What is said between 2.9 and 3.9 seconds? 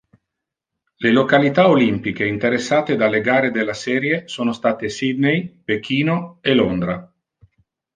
dalle gare della